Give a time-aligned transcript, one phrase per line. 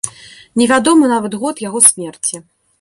[0.61, 2.45] Невядомы нават год яго смерці.